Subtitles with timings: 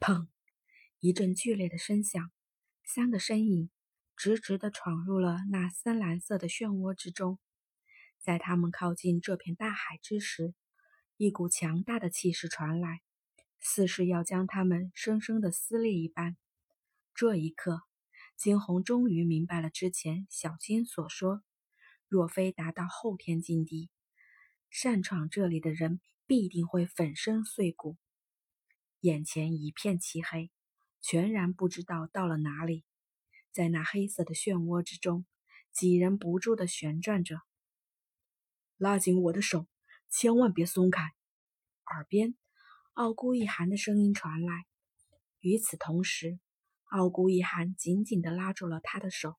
[0.00, 0.28] 砰！
[1.00, 2.30] 一阵剧烈的声响，
[2.84, 3.68] 三个身影
[4.16, 7.38] 直直地闯入了那深蓝色的漩涡之中。
[8.20, 10.54] 在他们靠近这片大海之时，
[11.16, 13.00] 一股强大的气势传来，
[13.58, 16.36] 似是要将他们生生的撕裂一般。
[17.14, 17.82] 这一刻，
[18.36, 21.42] 金红终于明白了之前小金所说：
[22.06, 23.90] 若非达到后天境地，
[24.70, 27.96] 擅闯这里的人必定会粉身碎骨。
[29.00, 30.50] 眼前一片漆黑，
[31.00, 32.84] 全然不知道到了哪里。
[33.52, 35.24] 在那黑色的漩涡之中，
[35.72, 37.40] 几人不住地旋转着。
[38.76, 39.68] 拉紧我的手，
[40.10, 41.02] 千万别松开！
[41.86, 42.34] 耳边，
[42.94, 44.66] 傲孤一寒的声音传来。
[45.38, 46.40] 与此同时，
[46.90, 49.36] 傲孤一寒紧紧地拉住了他的手，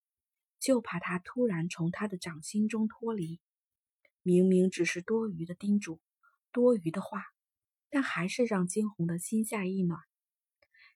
[0.58, 3.42] 就怕他突然从他的掌心中脱离。
[4.24, 6.00] 明明只是多余的叮嘱，
[6.54, 7.26] 多余的话，
[7.90, 10.00] 但还是让惊鸿的心下一暖。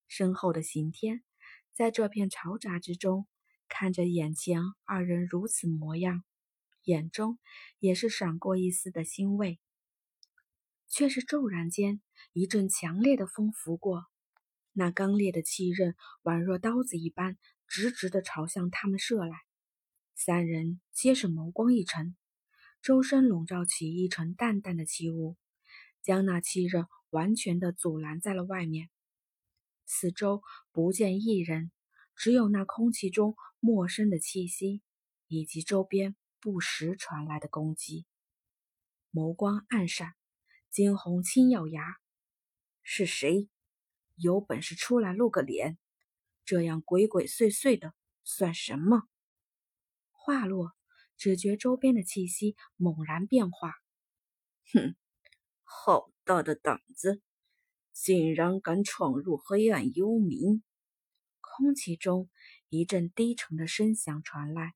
[0.08, 1.24] 身后的刑天，
[1.74, 3.26] 在这片嘈杂之中，
[3.68, 6.24] 看着眼前二人如此模样，
[6.84, 7.40] 眼中
[7.80, 9.60] 也是闪过一丝的欣慰。
[10.88, 12.02] 却是骤然间，
[12.34, 14.06] 一阵强烈的风拂过，
[14.74, 19.38] 那刚烈的气刃宛若刀子一般，直直的朝向他们射来。
[20.14, 22.16] 三人皆是眸光一沉。
[22.84, 25.36] 周身笼罩起一层淡淡的气雾，
[26.04, 28.92] 将那气刃完全的阻拦在了外面。
[29.86, 31.72] 四周不见一人，
[32.16, 34.84] 只有那空气中陌生的气息，
[35.28, 38.06] 以及周边不时传来的攻击。
[39.12, 40.14] 眸光暗闪，
[40.70, 41.96] 惊鸿轻咬牙
[42.84, 43.50] ：“是谁？
[44.16, 45.80] 有本事出来露个脸！
[46.46, 47.94] 这样鬼鬼祟祟的
[48.24, 49.04] 算什么？”
[50.12, 50.74] 话落。
[51.16, 53.76] 只觉周边的气息猛然变化，
[54.74, 54.96] 哼，
[55.76, 57.22] 好大的胆子，
[57.92, 60.62] 竟然敢闯入黑暗幽冥！
[61.42, 62.30] 空气中
[62.70, 64.76] 一阵低沉的声响传来，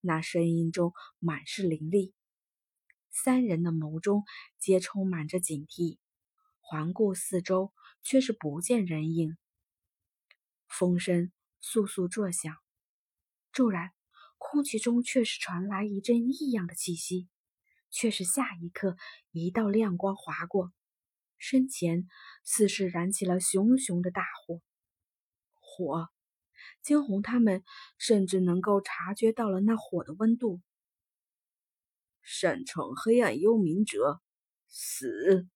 [0.00, 2.12] 那声音中满是凌厉。
[3.10, 4.24] 三人的眸中
[4.58, 5.98] 皆充满着警惕，
[6.60, 9.38] 环顾四周，却是不见人影。
[10.68, 11.32] 风声
[11.62, 12.54] 簌簌作响，
[13.52, 13.92] 骤然。
[14.38, 17.28] 空气中却是传来一阵异样的气息，
[17.92, 18.96] 却是下一刻，
[19.30, 20.72] 一道亮光划过，
[21.38, 22.08] 身前
[22.42, 24.60] 似是燃起了熊熊的大火。
[25.60, 26.08] 火，
[26.82, 27.62] 惊鸿他们
[27.98, 30.60] 甚至能够察觉到了那火的温度。
[32.22, 34.20] 擅闯黑暗幽冥者，
[34.68, 35.48] 死！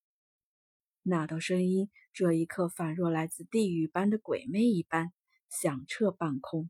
[1.03, 5.13] 那道声音这一刻仿若来自地狱般的鬼魅一般，
[5.49, 6.69] 响彻半空。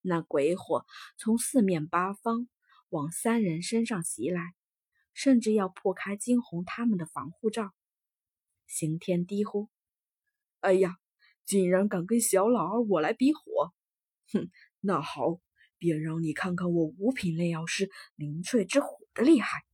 [0.00, 0.86] 那鬼火
[1.18, 2.48] 从四面八方
[2.88, 4.54] 往三人身上袭来，
[5.12, 7.72] 甚至要破开惊鸿他们的防护罩。
[8.66, 9.68] 刑天低呼
[10.60, 10.96] ：“哎呀，
[11.44, 13.72] 竟然敢跟小老儿我来比火！
[14.32, 14.50] 哼，
[14.80, 15.40] 那好，
[15.76, 19.64] 便让你看看我五品炼药师灵翠之火的厉害！”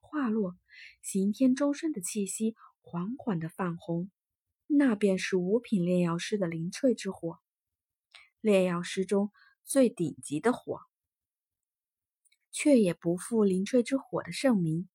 [0.00, 0.56] 话落，
[1.00, 4.10] 刑天周身的气息缓缓的泛红，
[4.66, 7.38] 那便是五品炼药师的灵翠之火。
[8.40, 9.30] 炼药师中
[9.64, 10.80] 最顶级的火，
[12.52, 14.88] 却也不负灵翠之火的盛名。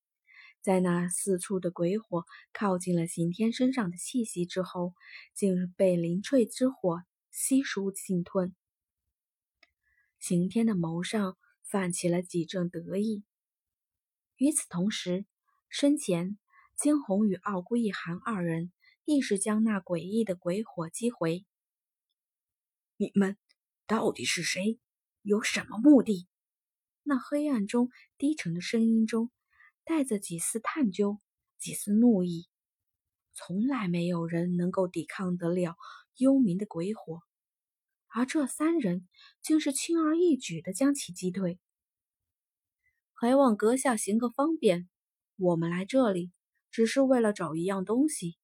[0.61, 4.93] 在那四处的鬼火靠近了刑天身上的气息之后，
[5.33, 8.55] 竟被灵翠之火悉数浸吞。
[10.19, 13.23] 刑天的眸上泛起了几阵得意。
[14.35, 15.25] 与此同时，
[15.69, 16.37] 身前
[16.75, 18.71] 惊鸿与傲孤一寒二人
[19.05, 21.45] 亦是将那诡异的鬼火击回。
[22.97, 23.37] 你们
[23.85, 24.79] 到底是谁？
[25.21, 26.27] 有什么目的？
[27.09, 29.31] 那黑暗中低沉的声音中
[29.85, 31.21] 带着几丝探究，
[31.57, 32.49] 几丝怒意。
[33.33, 35.77] 从来没有人能够抵抗得了
[36.17, 37.21] 幽冥的鬼火，
[38.07, 39.07] 而这三人
[39.41, 41.61] 竟是轻而易举的将其击退。
[43.13, 44.89] 还望阁下行个方便，
[45.37, 46.33] 我们来这里
[46.71, 48.37] 只是为了找一样东西。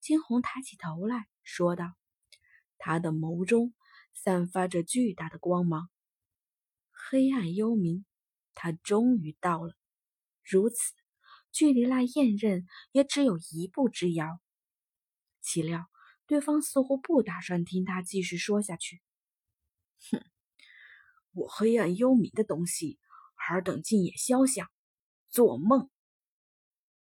[0.00, 1.92] 金红抬起头来说道。
[2.78, 3.74] 他的眸中
[4.14, 5.90] 散发着巨大的光芒。
[7.10, 8.04] 黑暗幽冥，
[8.54, 9.74] 他终于到了。
[10.42, 10.76] 如此，
[11.50, 14.40] 距离那验刃也只有一步之遥。
[15.40, 15.90] 岂料，
[16.26, 19.02] 对方似乎不打算听他继续说下去。
[20.10, 20.24] 哼，
[21.32, 22.98] 我黑暗幽冥的东西，
[23.48, 24.70] 尔等竟也消想！
[25.28, 25.90] 做梦！